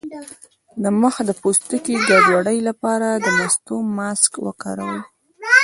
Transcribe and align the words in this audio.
د 0.83 0.85
مخ 1.01 1.15
د 1.27 1.31
پوستکي 1.41 1.95
د 1.97 2.03
ګډوډۍ 2.09 2.59
لپاره 2.69 3.07
د 3.15 3.27
مستو 3.37 3.75
ماسک 3.97 4.31
وکاروئ 4.47 4.99